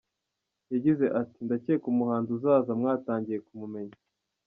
Yagize 0.73 1.05
ati 1.21 1.37
:"Ndakeka 1.45 1.85
umuhanzi 1.93 2.29
uzaza 2.37 2.71
mwatangiye 2.79 3.39
kumumenya. 3.45 3.97